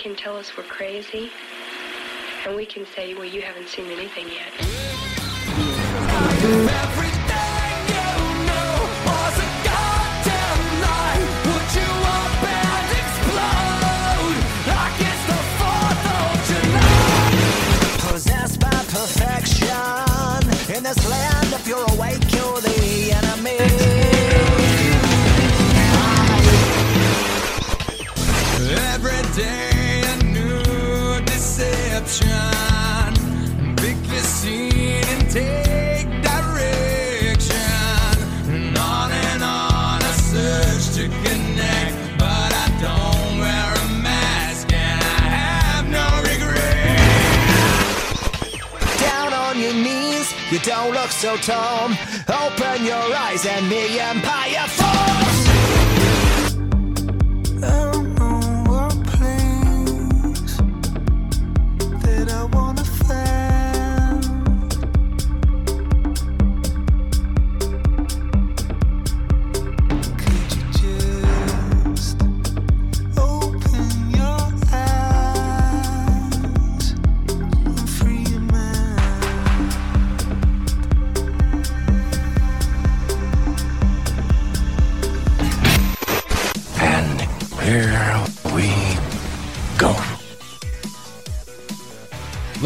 [0.00, 1.30] Can tell us we're crazy
[2.46, 4.50] and we can say well you haven't seen anything yet
[20.76, 21.40] in this land.
[21.70, 23.58] Awake, you're the enemy.
[28.92, 29.69] Every day
[32.10, 33.76] deception.
[33.76, 37.56] Pick your scene and take direction.
[38.48, 45.00] And on and on I search to connect, but I don't wear a mask and
[45.00, 46.98] I have no regret.
[49.00, 51.90] Down on your knees, you don't look so tall.
[52.28, 55.19] Open your eyes and the empire falls.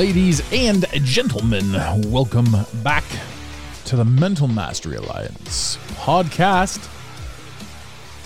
[0.06, 1.72] Ladies and gentlemen,
[2.12, 3.04] welcome back
[3.86, 6.90] to the Mental Mastery Alliance podcast.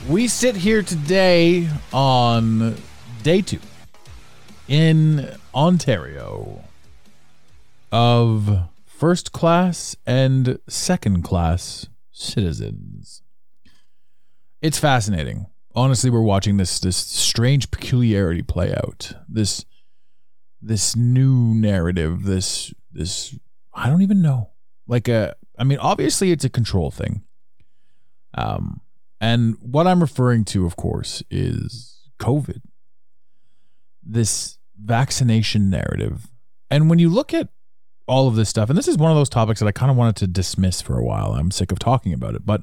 [0.09, 2.75] We sit here today on
[3.23, 3.61] day two
[4.67, 6.65] in Ontario
[7.93, 13.23] of first class and second class citizens.
[14.61, 15.47] It's fascinating.
[15.77, 19.13] Honestly, we're watching this this strange peculiarity play out.
[19.29, 19.65] This
[20.61, 23.37] this new narrative, this this
[23.75, 24.51] I don't even know.
[24.87, 27.25] Like a I mean, obviously it's a control thing.
[28.35, 28.81] Um
[29.21, 32.63] and what I'm referring to, of course, is COVID.
[34.03, 36.29] This vaccination narrative.
[36.71, 37.49] And when you look at
[38.07, 39.97] all of this stuff, and this is one of those topics that I kind of
[39.97, 41.35] wanted to dismiss for a while.
[41.35, 42.63] I'm sick of talking about it, but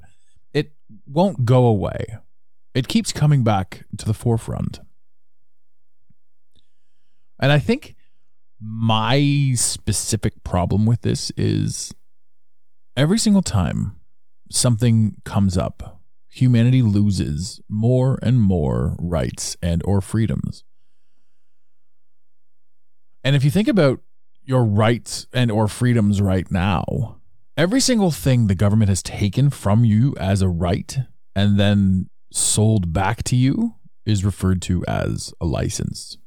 [0.53, 0.71] it
[1.05, 2.17] won't go away.
[2.73, 4.79] It keeps coming back to the forefront.
[7.39, 7.95] And I think
[8.59, 11.93] my specific problem with this is
[12.95, 13.97] every single time
[14.51, 20.63] something comes up, humanity loses more and more rights and or freedoms.
[23.23, 24.01] And if you think about
[24.43, 27.17] your rights and or freedoms right now,
[27.57, 30.97] every single thing the government has taken from you as a right
[31.35, 33.75] and then sold back to you
[34.05, 36.17] is referred to as a license.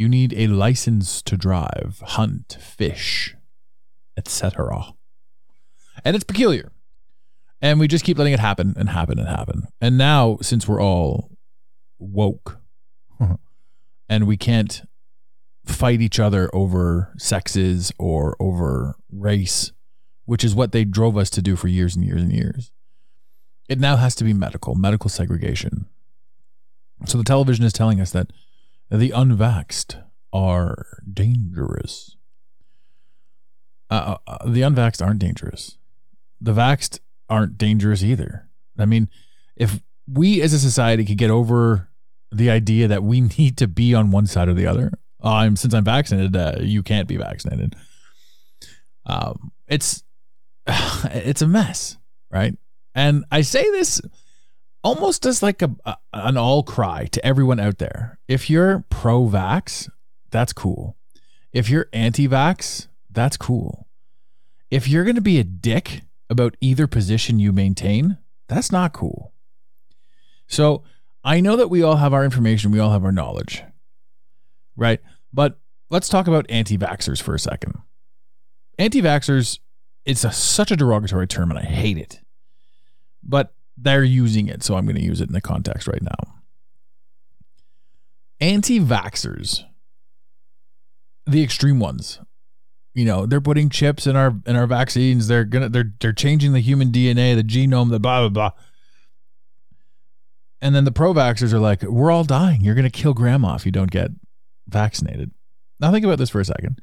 [0.00, 3.36] You need a license to drive, hunt, fish,
[4.16, 4.94] etc.
[6.02, 6.72] And it's peculiar.
[7.60, 9.64] And we just keep letting it happen and happen and happen.
[9.78, 11.30] And now, since we're all
[11.98, 12.60] woke
[13.20, 13.34] mm-hmm.
[14.08, 14.88] and we can't
[15.66, 19.70] fight each other over sexes or over race,
[20.24, 22.72] which is what they drove us to do for years and years and years.
[23.68, 25.84] It now has to be medical, medical segregation.
[27.04, 28.28] So the television is telling us that
[28.90, 30.02] the unvaxxed
[30.32, 32.16] are dangerous.
[33.88, 35.78] Uh, uh, the unvaxxed aren't dangerous.
[36.40, 38.48] The vaxxed aren't dangerous either.
[38.78, 39.08] I mean,
[39.56, 41.88] if we as a society could get over
[42.32, 44.92] the idea that we need to be on one side or the other,
[45.22, 47.76] I'm since I'm vaccinated, uh, you can't be vaccinated.
[49.06, 50.02] Um, it's
[50.66, 51.96] it's a mess,
[52.30, 52.56] right?
[52.94, 54.00] And I say this
[54.82, 58.18] almost as like a, a an all cry to everyone out there.
[58.28, 59.88] If you're pro vax,
[60.30, 60.96] that's cool.
[61.52, 63.86] If you're anti vax, that's cool.
[64.70, 68.18] If you're going to be a dick about either position you maintain,
[68.48, 69.32] that's not cool.
[70.46, 70.84] So
[71.24, 73.62] I know that we all have our information, we all have our knowledge,
[74.76, 75.00] right?
[75.32, 75.58] But
[75.90, 77.74] let's talk about anti vaxxers for a second.
[78.78, 79.58] Anti vaxxers,
[80.04, 82.20] it's a, such a derogatory term and I hate it.
[83.22, 86.34] But they're using it, so I'm going to use it in the context right now.
[88.40, 89.64] Anti vaxxers
[91.26, 92.20] the extreme ones.
[92.94, 95.28] You know, they're putting chips in our in our vaccines.
[95.28, 98.50] They're gonna they're they're changing the human DNA, the genome, the blah blah blah.
[100.62, 102.62] And then the pro-vaxxers are like, "We're all dying.
[102.62, 104.10] You're gonna kill grandma if you don't get
[104.68, 105.30] vaccinated."
[105.78, 106.80] Now think about this for a second.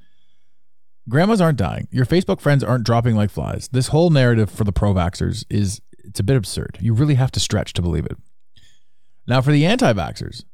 [1.10, 1.88] Grandmas aren't dying.
[1.92, 3.70] Your Facebook friends aren't dropping like flies.
[3.72, 6.78] This whole narrative for the pro-vaxxers is it's a bit absurd.
[6.82, 8.18] You really have to stretch to believe it.
[9.28, 10.46] Now for the anti-vaxxers,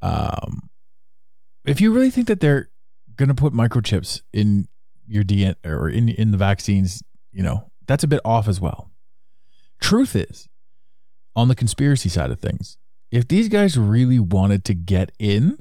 [0.00, 0.70] um,
[1.64, 2.70] if you really think that they're
[3.16, 4.68] going to put microchips in
[5.06, 7.02] your DNA or in in the vaccines,
[7.32, 8.90] you know that's a bit off as well.
[9.80, 10.48] Truth is,
[11.34, 12.78] on the conspiracy side of things,
[13.10, 15.58] if these guys really wanted to get in,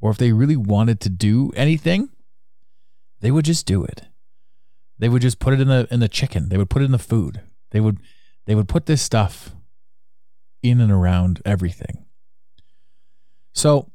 [0.00, 2.10] or if they really wanted to do anything,
[3.20, 4.02] they would just do it.
[4.98, 6.48] They would just put it in the in the chicken.
[6.48, 7.40] They would put it in the food.
[7.70, 7.98] They would
[8.46, 9.54] they would put this stuff
[10.62, 12.04] in and around everything.
[13.52, 13.90] So,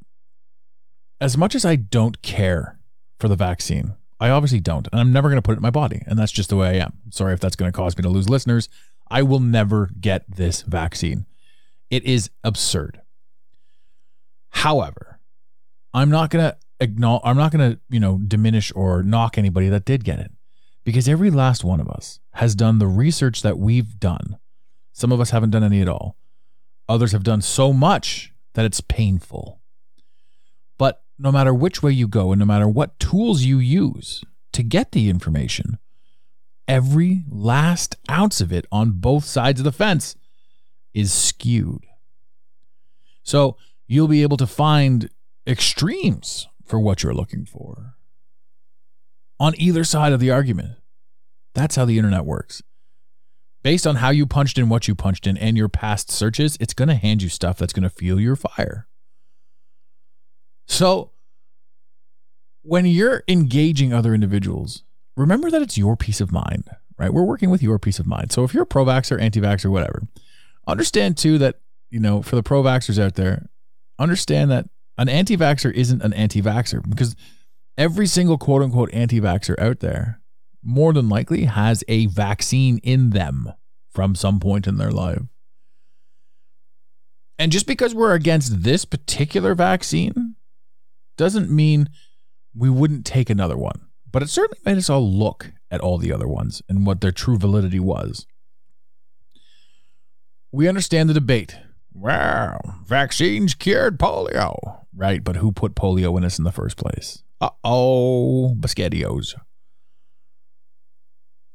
[1.20, 2.78] as much as I don't care
[3.18, 5.70] for the vaccine, I obviously don't, and I'm never going to put it in my
[5.70, 6.94] body, and that's just the way I am.
[7.10, 8.68] Sorry if that's going to cause me to lose listeners.
[9.10, 11.26] I will never get this vaccine.
[11.90, 13.00] It is absurd.
[14.50, 15.20] However,
[15.94, 19.84] I'm not going to I'm not going to, you know, diminish or knock anybody that
[19.84, 20.32] did get it
[20.84, 24.38] because every last one of us has done the research that we've done.
[24.92, 26.16] Some of us haven't done any at all.
[26.88, 29.60] Others have done so much that it's painful.
[30.78, 34.62] But no matter which way you go and no matter what tools you use to
[34.62, 35.78] get the information,
[36.66, 40.16] every last ounce of it on both sides of the fence
[40.92, 41.86] is skewed.
[43.22, 43.56] So
[43.86, 45.08] you'll be able to find
[45.46, 47.94] extremes for what you're looking for
[49.42, 50.76] on either side of the argument.
[51.52, 52.62] That's how the internet works.
[53.64, 56.74] Based on how you punched in what you punched in and your past searches, it's
[56.74, 58.86] going to hand you stuff that's going to fuel your fire.
[60.68, 61.10] So,
[62.62, 64.84] when you're engaging other individuals,
[65.16, 67.12] remember that it's your peace of mind, right?
[67.12, 68.30] We're working with your peace of mind.
[68.30, 70.02] So, if you're a pro vaxxer, anti vaxxer, whatever,
[70.68, 71.56] understand too that,
[71.90, 73.48] you know, for the pro vaxxers out there,
[73.98, 77.16] understand that an anti vaxxer isn't an anti vaxxer because
[77.76, 80.20] every single quote unquote anti vaxxer out there
[80.62, 83.52] more than likely has a vaccine in them
[83.90, 85.22] from some point in their life.
[87.38, 90.36] And just because we're against this particular vaccine
[91.16, 91.88] doesn't mean
[92.54, 93.80] we wouldn't take another one.
[94.10, 97.12] But it certainly made us all look at all the other ones and what their
[97.12, 98.26] true validity was.
[100.52, 101.56] We understand the debate.
[101.94, 104.84] Wow, vaccines cured polio.
[104.94, 107.22] Right, but who put polio in us in the first place?
[107.42, 109.34] Uh oh, Biscottios.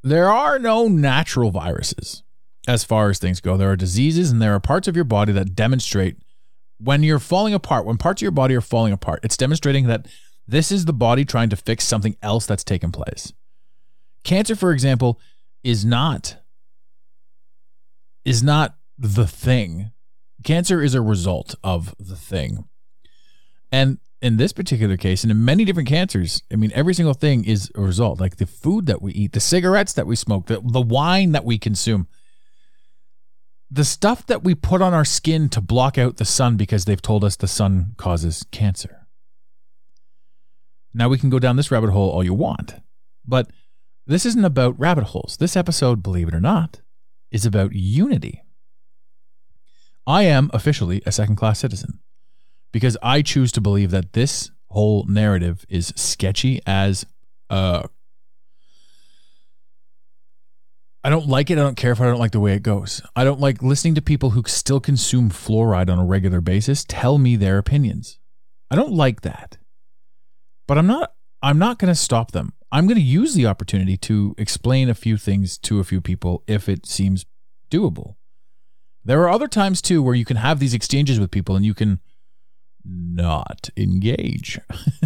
[0.02, 2.22] There are no natural viruses
[2.68, 3.56] as far as things go.
[3.56, 6.18] There are diseases and there are parts of your body that demonstrate
[6.76, 10.06] when you're falling apart, when parts of your body are falling apart, it's demonstrating that
[10.46, 13.32] this is the body trying to fix something else that's taken place.
[14.24, 15.18] Cancer, for example,
[15.64, 16.36] is not
[18.26, 19.90] is not the thing.
[20.44, 22.68] Cancer is a result of the thing.
[23.72, 27.44] And in this particular case, and in many different cancers, I mean, every single thing
[27.44, 28.20] is a result.
[28.20, 31.44] Like the food that we eat, the cigarettes that we smoke, the, the wine that
[31.44, 32.08] we consume,
[33.70, 37.02] the stuff that we put on our skin to block out the sun because they've
[37.02, 39.06] told us the sun causes cancer.
[40.94, 42.76] Now we can go down this rabbit hole all you want,
[43.26, 43.50] but
[44.06, 45.36] this isn't about rabbit holes.
[45.38, 46.80] This episode, believe it or not,
[47.30, 48.42] is about unity.
[50.06, 52.00] I am officially a second class citizen
[52.72, 57.06] because I choose to believe that this whole narrative is sketchy as
[57.50, 57.86] uh
[61.04, 61.58] I don't like it.
[61.58, 63.00] I don't care if I don't like the way it goes.
[63.14, 67.18] I don't like listening to people who still consume fluoride on a regular basis tell
[67.18, 68.18] me their opinions.
[68.70, 69.56] I don't like that.
[70.66, 72.52] But I'm not I'm not going to stop them.
[72.70, 76.42] I'm going to use the opportunity to explain a few things to a few people
[76.46, 77.24] if it seems
[77.70, 78.16] doable.
[79.04, 81.74] There are other times too where you can have these exchanges with people and you
[81.74, 82.00] can
[82.88, 84.58] not engage.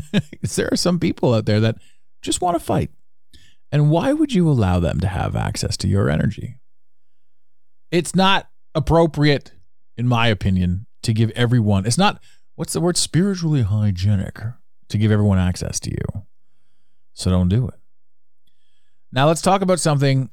[0.57, 1.77] there are some people out there that
[2.21, 2.91] just want to fight.
[3.71, 6.59] And why would you allow them to have access to your energy?
[7.91, 9.53] It's not appropriate,
[9.97, 12.23] in my opinion, to give everyone, it's not,
[12.55, 14.39] what's the word, spiritually hygienic
[14.89, 16.23] to give everyone access to you.
[17.15, 17.75] So don't do it.
[19.11, 20.31] Now let's talk about something.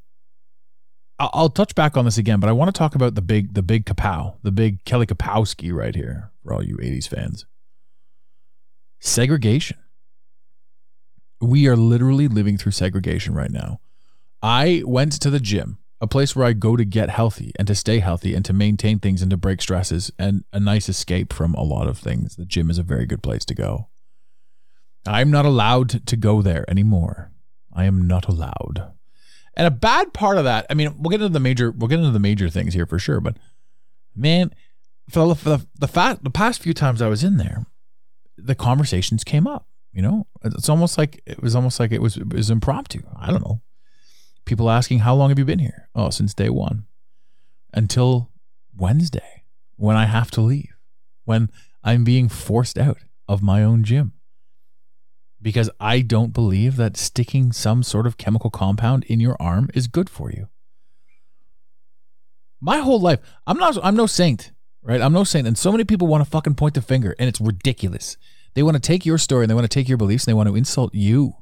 [1.20, 3.62] I'll, touch back on this again, but I want to talk about the big, the
[3.62, 7.46] big kapow, the big Kelly Kapowski right here for all you 80s fans.
[9.02, 9.78] Segregation.
[11.42, 13.82] We are literally living through segregation right now.
[14.42, 17.76] I went to the gym, a place where I go to get healthy and to
[17.76, 21.54] stay healthy and to maintain things and to break stresses and a nice escape from
[21.54, 22.38] a lot of things.
[22.38, 23.90] The gym is a very good place to go.
[25.06, 27.32] I'm not allowed to go there anymore.
[27.74, 28.94] I am not allowed.
[29.56, 32.00] And a bad part of that, I mean, we'll get into the major, we'll get
[32.00, 33.20] into the major things here for sure.
[33.20, 33.38] But
[34.16, 34.54] man,
[35.10, 37.66] for the for the, the, fat, the past few times I was in there,
[38.38, 39.68] the conversations came up.
[39.92, 43.02] You know, it's almost like it was almost like it was it was impromptu.
[43.18, 43.62] I don't know.
[44.46, 46.86] People asking, "How long have you been here?" Oh, since day one,
[47.74, 48.30] until
[48.78, 49.44] Wednesday,
[49.78, 50.76] when I have to leave,
[51.26, 51.50] when
[51.84, 54.14] I'm being forced out of my own gym
[55.42, 59.88] because I don't believe that sticking some sort of chemical compound in your arm is
[59.88, 60.50] good for you.
[62.62, 65.02] My whole life, I'm not I'm no saint, right?
[65.02, 67.40] I'm no saint and so many people want to fucking point the finger and it's
[67.40, 68.18] ridiculous.
[68.54, 70.36] They want to take your story and they want to take your beliefs and they
[70.36, 71.34] want to insult you,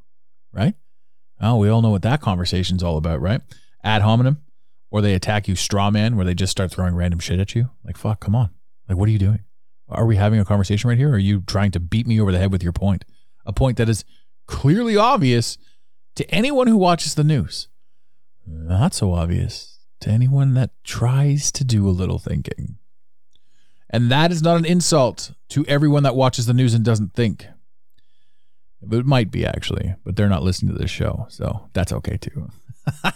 [0.51, 0.75] right?
[1.39, 3.41] Oh, we all know what that conversation's all about, right?
[3.83, 4.41] Ad hominem,
[4.89, 7.69] or they attack you straw man, where they just start throwing random shit at you.
[7.83, 8.49] Like, fuck, come on.
[8.89, 9.43] Like, what are you doing?
[9.89, 11.09] Are we having a conversation right here?
[11.09, 13.05] Or are you trying to beat me over the head with your point?
[13.47, 14.05] A point that is
[14.45, 15.57] clearly obvious
[16.15, 17.67] to anyone who watches the news.
[18.45, 22.77] Not so obvious to anyone that tries to do a little thinking.
[23.89, 27.47] And that is not an insult to everyone that watches the news and doesn't think.
[28.91, 32.49] It might be actually, but they're not listening to this show, so that's okay too.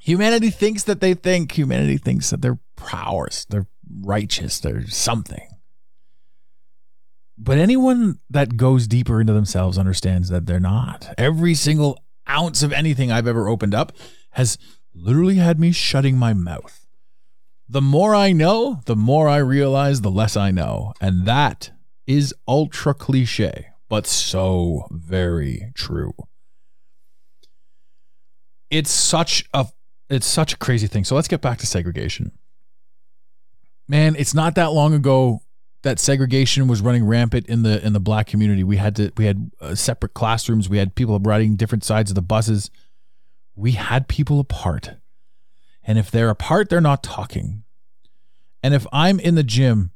[0.00, 1.52] Humanity thinks that they think.
[1.52, 3.66] Humanity thinks that they're prowess, they're
[4.00, 5.48] righteous, they're something.
[7.38, 11.14] But anyone that goes deeper into themselves understands that they're not.
[11.16, 13.92] Every single ounce of anything I've ever opened up
[14.32, 14.58] has
[14.92, 16.86] literally had me shutting my mouth.
[17.68, 20.94] The more I know, the more I realize the less I know.
[21.00, 21.70] And that
[22.06, 26.14] is ultra cliche, but so very true.
[28.70, 29.66] It's such a
[30.10, 31.04] it's such a crazy thing.
[31.04, 32.32] So let's get back to segregation.
[33.86, 35.42] Man, it's not that long ago
[35.82, 38.64] that segregation was running rampant in the in the black community.
[38.64, 40.68] We had to we had uh, separate classrooms.
[40.68, 42.70] We had people riding different sides of the buses.
[43.54, 44.92] We had people apart.
[45.84, 47.64] And if they're apart, they're not talking.
[48.62, 49.92] And if I'm in the gym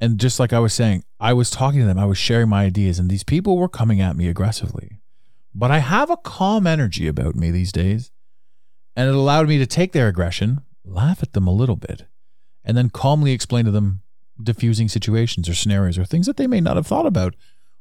[0.00, 2.64] and just like I was saying, I was talking to them, I was sharing my
[2.64, 5.00] ideas and these people were coming at me aggressively.
[5.54, 8.10] But I have a calm energy about me these days.
[8.94, 12.06] And it allowed me to take their aggression, laugh at them a little bit,
[12.64, 14.00] and then calmly explain to them
[14.42, 17.34] diffusing situations or scenarios or things that they may not have thought about,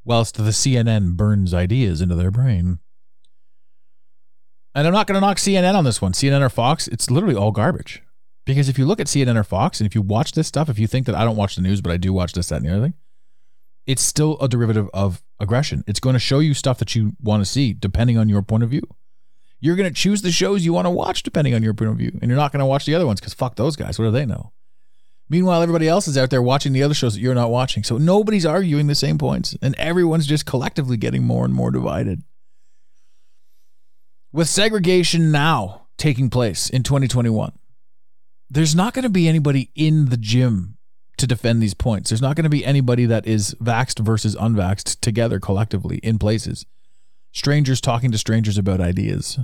[0.03, 2.79] whilst the CNN burns ideas into their brain.
[4.74, 6.12] And I'm not going to knock CNN on this one.
[6.12, 8.03] CNN or Fox, it's literally all garbage.
[8.45, 10.77] Because if you look at CNN or Fox and if you watch this stuff, if
[10.77, 12.65] you think that I don't watch the news, but I do watch this, that, and
[12.65, 12.93] the other thing,
[13.88, 15.83] it's still a derivative of aggression.
[15.88, 18.63] It's going to show you stuff that you want to see depending on your point
[18.63, 18.83] of view.
[19.59, 21.97] You're going to choose the shows you want to watch depending on your point of
[21.97, 22.19] view.
[22.21, 23.97] And you're not going to watch the other ones because fuck those guys.
[23.97, 24.51] What do they know?
[25.29, 27.84] Meanwhile, everybody else is out there watching the other shows that you're not watching.
[27.84, 32.22] So nobody's arguing the same points, and everyone's just collectively getting more and more divided.
[34.32, 37.53] With segregation now taking place in 2021,
[38.50, 40.77] there's not going to be anybody in the gym
[41.17, 42.10] to defend these points.
[42.10, 46.65] There's not going to be anybody that is vaxxed versus unvaxxed together collectively in places.
[47.32, 49.39] Strangers talking to strangers about ideas.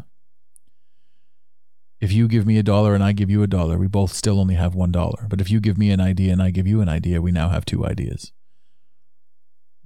[2.01, 4.39] If you give me a dollar and I give you a dollar, we both still
[4.39, 5.27] only have one dollar.
[5.29, 7.49] But if you give me an idea and I give you an idea, we now
[7.49, 8.31] have two ideas.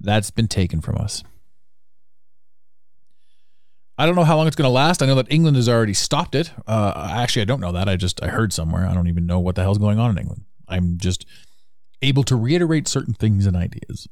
[0.00, 1.22] That's been taken from us.
[3.98, 5.02] I don't know how long it's going to last.
[5.02, 6.52] I know that England has already stopped it.
[6.66, 7.88] Uh, actually, I don't know that.
[7.88, 8.86] I just I heard somewhere.
[8.86, 10.44] I don't even know what the hell's going on in England.
[10.68, 11.26] I'm just
[12.02, 14.08] able to reiterate certain things and ideas.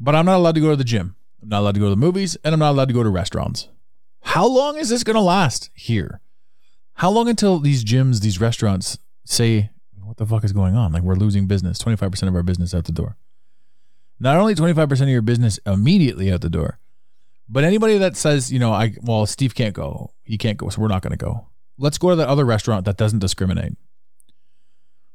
[0.00, 1.16] But I'm not allowed to go to the gym.
[1.42, 3.10] I'm not allowed to go to the movies, and I'm not allowed to go to
[3.10, 3.68] restaurants.
[4.24, 6.20] How long is this going to last here?
[6.94, 9.70] How long until these gyms, these restaurants say,
[10.02, 10.92] what the fuck is going on?
[10.92, 13.16] Like we're losing business, 25% of our business out the door.
[14.20, 16.78] Not only 25% of your business immediately out the door,
[17.48, 20.12] but anybody that says, you know, I well, Steve can't go.
[20.22, 21.48] He can't go, so we're not going to go.
[21.76, 23.76] Let's go to that other restaurant that doesn't discriminate.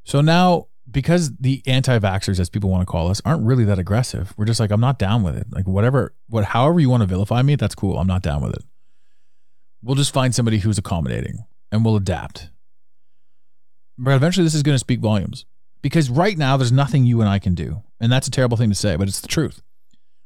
[0.04, 4.34] So now because the anti-vaxxers, as people want to call us, aren't really that aggressive.
[4.38, 5.48] We're just like, I'm not down with it.
[5.52, 8.00] Like whatever, what, however you want to vilify me, that's cool.
[8.00, 8.64] I'm not down with it.
[9.82, 12.50] We'll just find somebody who's accommodating and we'll adapt.
[13.98, 15.46] But eventually, this is going to speak volumes
[15.82, 17.84] because right now, there's nothing you and I can do.
[18.00, 19.62] And that's a terrible thing to say, but it's the truth.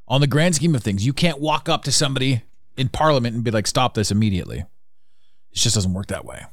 [0.08, 2.44] On the grand scheme of things, you can't walk up to somebody
[2.78, 4.60] in parliament and be like, stop this immediately.
[4.60, 6.46] It just doesn't work that way.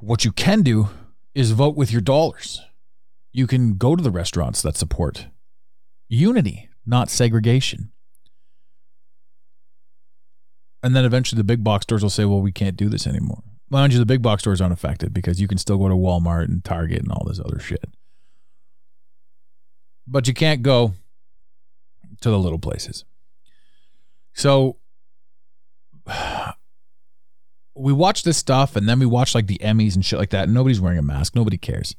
[0.00, 0.88] What you can do
[1.34, 2.60] is vote with your dollars.
[3.32, 5.26] You can go to the restaurants that support
[6.08, 7.92] unity, not segregation.
[10.82, 13.42] And then eventually the big box stores will say, well, we can't do this anymore.
[13.68, 16.44] Mind you, the big box stores aren't affected because you can still go to Walmart
[16.44, 17.84] and Target and all this other shit.
[20.06, 20.94] but you can't go
[22.20, 23.04] to the little places.
[24.32, 24.78] So
[27.74, 30.44] we watch this stuff and then we watch like the Emmys and shit like that.
[30.44, 31.36] And nobody's wearing a mask.
[31.36, 31.94] Nobody cares.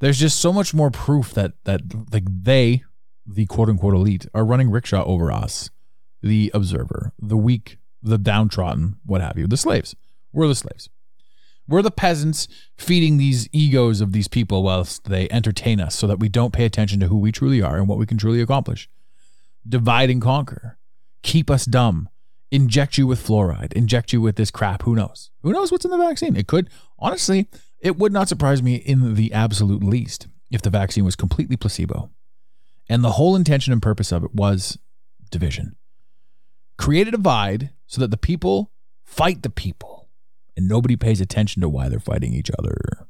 [0.00, 1.82] There's just so much more proof that that
[2.12, 2.82] like they,
[3.24, 5.70] the quote unquote elite, are running rickshaw over us,
[6.22, 9.94] the observer, the weak, the downtrodden, what have you, the slaves.
[10.32, 10.88] We're the slaves.
[11.68, 16.18] We're the peasants feeding these egos of these people whilst they entertain us so that
[16.18, 18.88] we don't pay attention to who we truly are and what we can truly accomplish.
[19.66, 20.78] Divide and conquer.
[21.22, 22.08] Keep us dumb.
[22.50, 23.72] Inject you with fluoride.
[23.74, 24.82] Inject you with this crap.
[24.82, 25.30] Who knows?
[25.42, 26.36] Who knows what's in the vaccine?
[26.36, 26.68] It could,
[26.98, 27.48] honestly,
[27.80, 32.10] it would not surprise me in the absolute least if the vaccine was completely placebo.
[32.88, 34.78] And the whole intention and purpose of it was
[35.30, 35.76] division.
[36.76, 38.70] Create a divide so that the people
[39.04, 40.08] fight the people
[40.56, 43.06] and nobody pays attention to why they're fighting each other.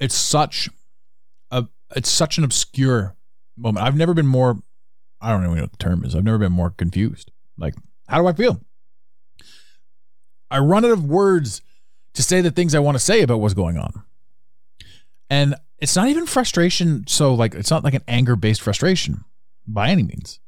[0.00, 0.70] It's such
[1.50, 3.14] a it's such an obscure
[3.58, 3.84] moment.
[3.84, 4.62] I've never been more
[5.20, 6.16] I don't even know what the term is.
[6.16, 7.30] I've never been more confused.
[7.58, 7.74] Like,
[8.08, 8.62] how do I feel?
[10.50, 11.60] I run out of words
[12.14, 14.02] to say the things I want to say about what's going on.
[15.28, 17.06] And it's not even frustration.
[17.06, 19.26] So, like, it's not like an anger based frustration
[19.66, 20.40] by any means.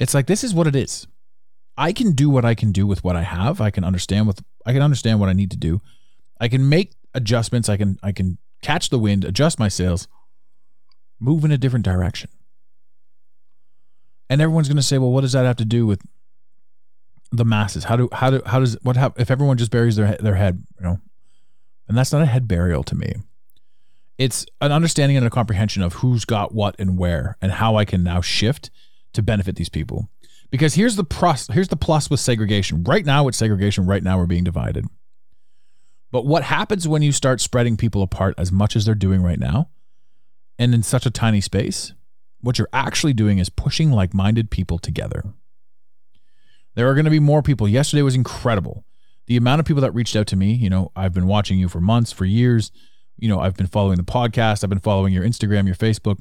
[0.00, 1.06] It's like, this is what it is.
[1.76, 3.60] I can do what I can do with what I have.
[3.60, 5.80] I can understand what I can understand what I need to do.
[6.40, 7.68] I can make adjustments.
[7.68, 10.08] I can I can catch the wind, adjust my sails,
[11.20, 12.30] move in a different direction.
[14.28, 16.02] And everyone's going to say, "Well, what does that have to do with
[17.30, 17.84] the masses?
[17.84, 20.62] How do how do how does what hap- if everyone just buries their their head,
[20.78, 21.00] you know?"
[21.88, 23.14] And that's not a head burial to me.
[24.18, 27.84] It's an understanding and a comprehension of who's got what and where and how I
[27.84, 28.70] can now shift
[29.12, 30.08] to benefit these people.
[30.50, 32.82] Because here's the plus here's the plus with segregation.
[32.84, 34.86] Right now it's segregation, right now we're being divided.
[36.10, 39.38] But what happens when you start spreading people apart as much as they're doing right
[39.38, 39.70] now
[40.58, 41.92] and in such a tiny space?
[42.40, 45.24] What you're actually doing is pushing like minded people together.
[46.74, 47.68] There are going to be more people.
[47.68, 48.84] Yesterday was incredible.
[49.26, 51.68] The amount of people that reached out to me, you know, I've been watching you
[51.68, 52.72] for months, for years.
[53.16, 56.18] You know, I've been following the podcast, I've been following your Instagram, your Facebook.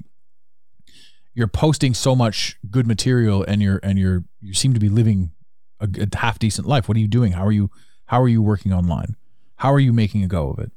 [1.40, 5.32] You're posting so much good material and you're and you're you seem to be living
[5.80, 6.90] a, a half decent life.
[6.90, 7.32] What are you doing?
[7.32, 7.72] How are you
[8.08, 9.16] how are you working online?
[9.56, 10.74] How are you making a go of it?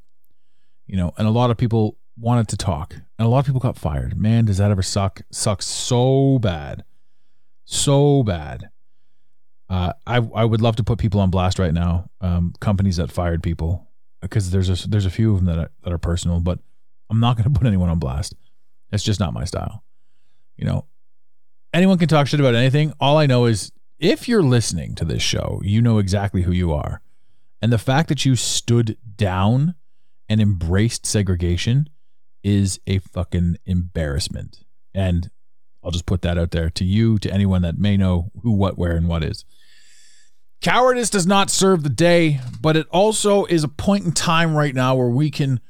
[0.87, 3.61] You know, and a lot of people wanted to talk, and a lot of people
[3.61, 4.16] got fired.
[4.16, 5.22] Man, does that ever suck?
[5.33, 6.85] Sucks so bad,
[7.64, 8.70] so bad.
[9.68, 12.09] Uh, I I would love to put people on blast right now.
[12.20, 15.70] Um, companies that fired people because there's a there's a few of them that are,
[15.83, 16.61] that are personal, but
[17.11, 18.37] I'm not going to put anyone on blast.
[18.92, 19.83] It's just not my style.
[20.56, 20.86] You know,
[21.72, 22.92] anyone can talk shit about anything.
[23.00, 26.72] All I know is if you're listening to this show, you know exactly who you
[26.72, 27.00] are.
[27.60, 29.76] And the fact that you stood down
[30.28, 31.88] and embraced segregation
[32.42, 34.64] is a fucking embarrassment.
[34.92, 35.30] And
[35.84, 38.76] I'll just put that out there to you, to anyone that may know who, what,
[38.76, 39.44] where, and what is.
[40.60, 44.74] Cowardice does not serve the day, but it also is a point in time right
[44.74, 45.60] now where we can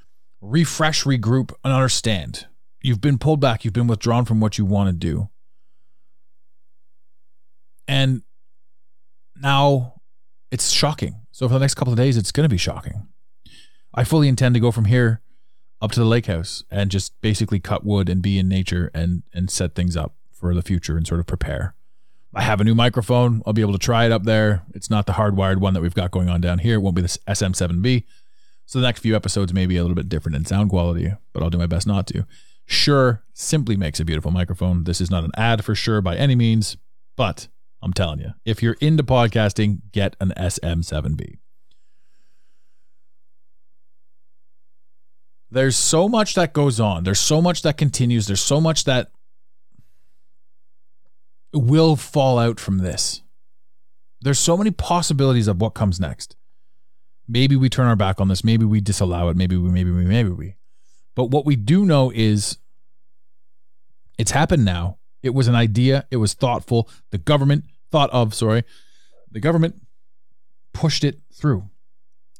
[0.40, 2.46] refresh, regroup, and understand.
[2.82, 5.28] You've been pulled back, you've been withdrawn from what you want to do.
[7.86, 8.22] And
[9.40, 10.00] now
[10.50, 11.26] it's shocking.
[11.30, 13.08] So for the next couple of days, it's going to be shocking.
[13.94, 15.20] I fully intend to go from here
[15.80, 19.22] up to the lake house and just basically cut wood and be in nature and
[19.34, 21.74] and set things up for the future and sort of prepare.
[22.34, 23.42] I have a new microphone.
[23.44, 24.62] I'll be able to try it up there.
[24.74, 26.76] It's not the hardwired one that we've got going on down here.
[26.76, 28.04] It won't be the SM7B.
[28.64, 31.42] So the next few episodes may be a little bit different in sound quality, but
[31.42, 32.24] I'll do my best not to.
[32.72, 34.84] Shure simply makes a beautiful microphone.
[34.84, 36.76] This is not an ad for Shure by any means,
[37.16, 37.48] but
[37.82, 41.38] I'm telling you, if you're into podcasting, get an SM7B.
[45.50, 47.04] There's so much that goes on.
[47.04, 48.26] There's so much that continues.
[48.26, 49.10] There's so much that
[51.52, 53.20] will fall out from this.
[54.22, 56.36] There's so many possibilities of what comes next.
[57.28, 58.42] Maybe we turn our back on this.
[58.42, 59.36] Maybe we disallow it.
[59.36, 60.56] Maybe we, maybe we, maybe we.
[61.14, 62.56] But what we do know is
[64.22, 64.98] it's happened now.
[65.20, 66.06] It was an idea.
[66.12, 66.88] It was thoughtful.
[67.10, 68.62] The government thought of, sorry,
[69.32, 69.82] the government
[70.72, 71.68] pushed it through.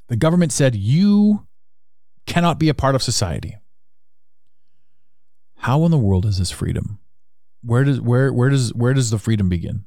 [0.07, 1.49] The government said, you
[2.25, 3.57] cannot be a part of society.
[5.57, 7.01] How in the world is this freedom?
[7.64, 9.85] Where does where where does where does the freedom begin?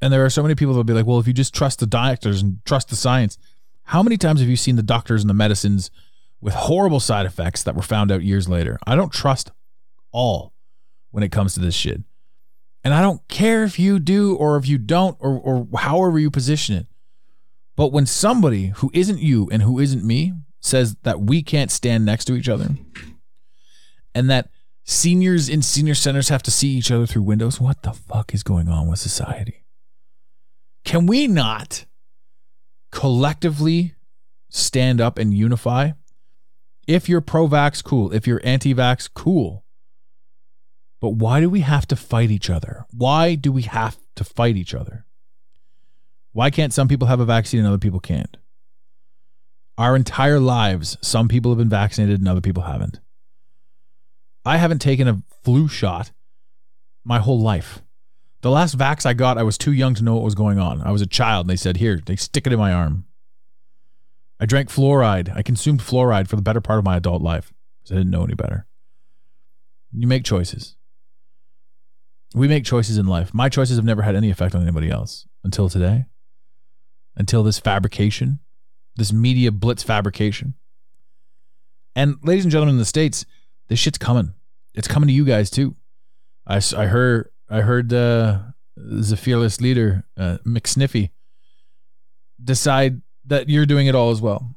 [0.00, 1.86] And there are so many people that'll be like, well, if you just trust the
[1.86, 3.38] doctors and trust the science,
[3.82, 5.90] how many times have you seen the doctors and the medicines
[6.40, 8.78] with horrible side effects that were found out years later?
[8.86, 9.50] I don't trust
[10.12, 10.52] all
[11.10, 12.02] when it comes to this shit.
[12.84, 16.30] And I don't care if you do or if you don't or, or however you
[16.30, 16.86] position it.
[17.74, 22.04] But when somebody who isn't you and who isn't me says that we can't stand
[22.04, 22.68] next to each other
[24.14, 24.48] and that
[24.86, 27.60] seniors in senior centers have to see each other through windows.
[27.60, 29.64] What the fuck is going on with society?
[30.84, 31.84] Can we not
[32.92, 33.94] collectively
[34.48, 35.90] stand up and unify?
[36.86, 38.12] If you're pro vax, cool.
[38.12, 39.64] If you're anti vax, cool.
[41.00, 42.86] But why do we have to fight each other?
[42.90, 45.04] Why do we have to fight each other?
[46.32, 48.36] Why can't some people have a vaccine and other people can't?
[49.78, 53.00] Our entire lives, some people have been vaccinated and other people haven't.
[54.44, 56.12] I haven't taken a flu shot
[57.04, 57.82] my whole life.
[58.42, 60.80] The last vax I got, I was too young to know what was going on.
[60.82, 63.05] I was a child and they said, Here, they stick it in my arm.
[64.38, 65.34] I drank fluoride.
[65.34, 68.24] I consumed fluoride for the better part of my adult life because I didn't know
[68.24, 68.66] any better.
[69.92, 70.76] You make choices.
[72.34, 73.32] We make choices in life.
[73.32, 76.04] My choices have never had any effect on anybody else until today,
[77.16, 78.40] until this fabrication,
[78.96, 80.54] this media blitz fabrication.
[81.94, 83.24] And ladies and gentlemen in the States,
[83.68, 84.34] this shit's coming.
[84.74, 85.76] It's coming to you guys too.
[86.46, 88.40] I, I heard I heard uh,
[88.76, 91.10] the fearless leader uh, McSniffy
[92.42, 94.56] decide that you're doing it all as well,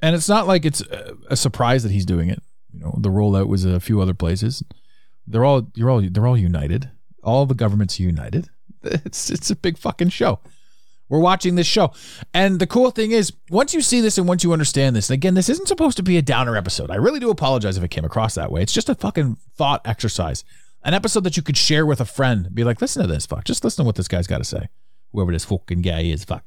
[0.00, 0.82] and it's not like it's
[1.28, 2.42] a, surprise that he's doing it.
[2.72, 4.62] You know, the rollout was a few other places.
[5.26, 6.90] They're all you're all they're all united.
[7.22, 8.48] All the governments are united.
[8.82, 10.40] It's it's a big fucking show.
[11.10, 11.92] We're watching this show.
[12.32, 15.34] And the cool thing is, once you see this and once you understand this, again,
[15.34, 16.90] this isn't supposed to be a downer episode.
[16.90, 18.62] I really do apologize if it came across that way.
[18.62, 20.44] It's just a fucking thought exercise.
[20.84, 22.54] An episode that you could share with a friend.
[22.54, 23.44] Be like, listen to this, fuck.
[23.44, 24.68] Just listen to what this guy's got to say.
[25.12, 26.44] Whoever this fucking guy is, fuck.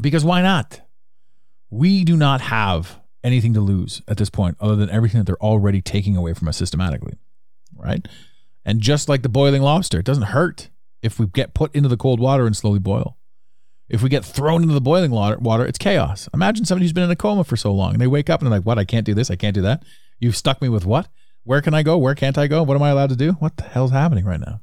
[0.00, 0.80] Because why not?
[1.70, 5.42] We do not have anything to lose at this point other than everything that they're
[5.42, 7.18] already taking away from us systematically.
[7.76, 8.06] Right?
[8.64, 10.70] And just like the boiling lobster, it doesn't hurt
[11.02, 13.16] if we get put into the cold water and slowly boil.
[13.88, 16.28] If we get thrown into the boiling water, it's chaos.
[16.34, 18.46] Imagine somebody who's been in a coma for so long and they wake up and
[18.46, 18.78] they're like, "What?
[18.78, 19.30] I can't do this.
[19.30, 19.82] I can't do that.
[20.18, 21.08] You've stuck me with what?
[21.44, 21.96] Where can I go?
[21.96, 22.62] Where can't I go?
[22.62, 23.32] What am I allowed to do?
[23.32, 24.60] What the hell's happening right now?"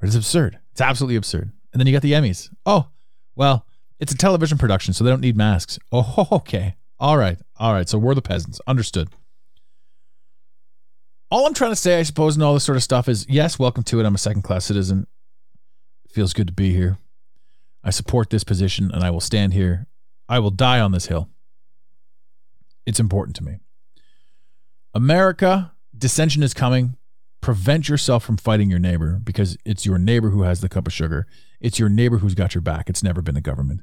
[0.00, 0.58] It's absurd.
[0.72, 1.52] It's absolutely absurd.
[1.72, 2.48] And then you got the Emmys.
[2.64, 2.88] Oh,
[3.34, 3.66] well,
[4.00, 5.78] it's a television production, so they don't need masks.
[5.92, 6.76] Oh, okay.
[6.98, 7.38] All right.
[7.56, 7.88] All right.
[7.88, 8.60] So we're the peasants.
[8.66, 9.08] Understood.
[11.30, 13.58] All I'm trying to say, I suppose, and all this sort of stuff is yes,
[13.58, 14.06] welcome to it.
[14.06, 15.06] I'm a second class citizen.
[16.08, 16.98] Feels good to be here.
[17.82, 19.86] I support this position and I will stand here.
[20.28, 21.28] I will die on this hill.
[22.86, 23.58] It's important to me.
[24.94, 26.96] America, dissension is coming.
[27.40, 30.92] Prevent yourself from fighting your neighbor because it's your neighbor who has the cup of
[30.92, 31.26] sugar.
[31.64, 32.90] It's your neighbor who's got your back.
[32.90, 33.80] It's never been the government.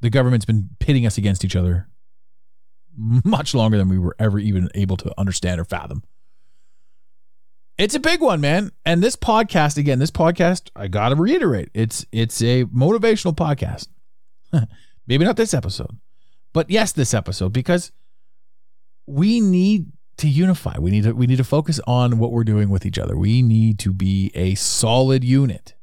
[0.00, 1.88] The government's been pitting us against each other
[2.96, 6.04] much longer than we were ever even able to understand or fathom.
[7.78, 8.70] It's a big one, man.
[8.84, 13.88] And this podcast, again, this podcast, I gotta reiterate, it's it's a motivational podcast.
[15.08, 15.98] Maybe not this episode,
[16.52, 17.90] but yes, this episode, because
[19.08, 19.86] we need
[20.18, 20.78] to unify.
[20.78, 23.16] We need to we need to focus on what we're doing with each other.
[23.16, 25.74] We need to be a solid unit.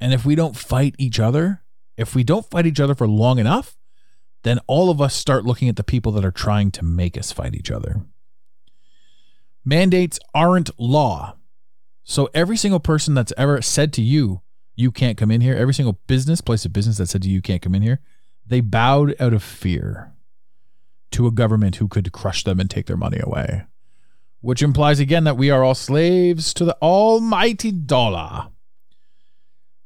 [0.00, 1.62] And if we don't fight each other,
[1.96, 3.76] if we don't fight each other for long enough,
[4.42, 7.32] then all of us start looking at the people that are trying to make us
[7.32, 8.02] fight each other.
[9.64, 11.36] Mandates aren't law.
[12.04, 14.42] So every single person that's ever said to you,
[14.76, 17.36] you can't come in here, every single business, place of business that said to you,
[17.36, 18.00] you can't come in here,
[18.46, 20.12] they bowed out of fear
[21.12, 23.64] to a government who could crush them and take their money away.
[24.40, 28.48] Which implies again that we are all slaves to the almighty dollar.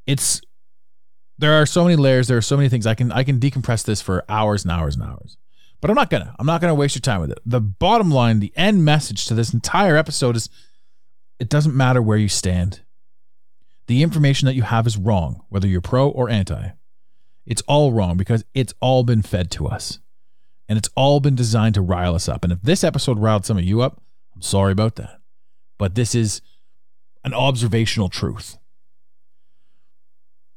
[0.06, 0.40] It's
[1.38, 2.86] there are so many layers, there are so many things.
[2.86, 5.36] I can I can decompress this for hours and hours and hours.
[5.80, 6.34] But I'm not gonna.
[6.38, 7.38] I'm not gonna waste your time with it.
[7.46, 10.50] The bottom line, the end message to this entire episode is
[11.38, 12.82] it doesn't matter where you stand.
[13.86, 16.70] The information that you have is wrong, whether you're pro or anti.
[17.46, 19.98] It's all wrong because it's all been fed to us.
[20.70, 22.44] And it's all been designed to rile us up.
[22.44, 24.00] And if this episode riled some of you up,
[24.36, 25.18] I'm sorry about that.
[25.78, 26.42] But this is
[27.24, 28.56] an observational truth.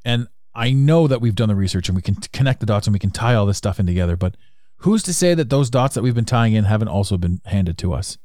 [0.06, 2.94] And I know that we've done the research and we can connect the dots and
[2.94, 4.38] we can tie all this stuff in together, but
[4.78, 7.80] who's to say that those dots that we've been tying in haven't also been handed
[7.80, 8.20] to us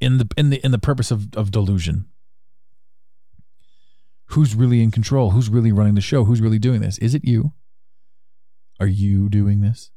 [0.00, 2.10] in the in the in the purpose of, of delusion?
[4.26, 5.30] Who's really in control?
[5.30, 6.24] Who's really running the show?
[6.24, 6.98] Who's really doing this?
[6.98, 7.52] Is it you?
[8.78, 9.90] Are you doing this?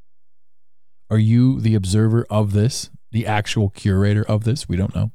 [1.13, 4.67] Are you the observer of this, the actual curator of this?
[4.67, 5.11] We don't know.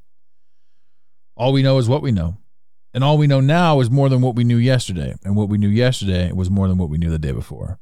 [1.36, 2.36] All we know is what we know.
[2.94, 5.16] And all we know now is more than what we knew yesterday.
[5.24, 7.80] And what we knew yesterday was more than what we knew the day before.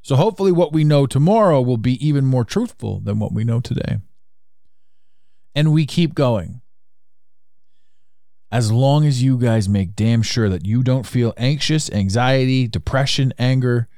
[0.00, 3.60] So hopefully, what we know tomorrow will be even more truthful than what we know
[3.60, 3.98] today.
[5.54, 6.62] And we keep going.
[8.52, 13.32] as long as you guys make damn sure that you don't feel anxious, anxiety, depression,
[13.38, 13.88] anger,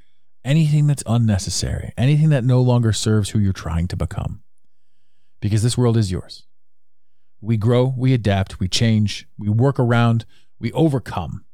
[0.44, 4.42] anything that's unnecessary, anything that no longer serves who you're trying to become.
[5.40, 6.46] Because this world is yours.
[7.40, 10.24] We grow, we adapt, we change, we work around,
[10.60, 11.44] we overcome.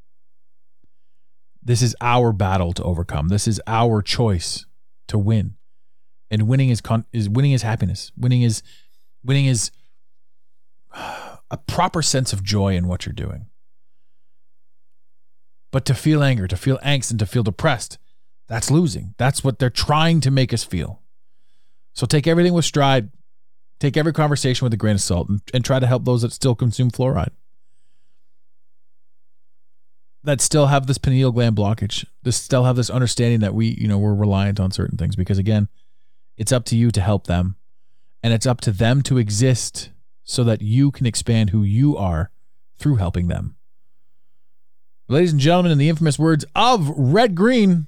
[1.63, 3.29] This is our battle to overcome.
[3.29, 4.65] This is our choice
[5.07, 5.55] to win.
[6.31, 8.11] And winning is con- is winning is happiness.
[8.15, 8.61] Winning is
[9.23, 9.71] winning is
[11.51, 13.47] a proper sense of joy in what you're doing.
[15.71, 17.97] But to feel anger, to feel angst, and to feel depressed,
[18.49, 19.13] that's losing.
[19.17, 21.01] That's what they're trying to make us feel.
[21.93, 23.11] So take everything with stride.
[23.79, 26.33] Take every conversation with a grain of salt and, and try to help those that
[26.33, 27.29] still consume fluoride.
[30.23, 32.05] That still have this pineal gland blockage.
[32.23, 35.15] That still have this understanding that we, you know, we're reliant on certain things.
[35.15, 35.69] Because again,
[36.35, 37.55] it's up to you to help them.
[38.21, 39.91] And it's up to them to exist
[40.23, 42.31] so that you can expand who you are
[42.77, 43.55] through helping them.
[45.07, 47.87] Ladies and gentlemen, in the infamous words of Red Green,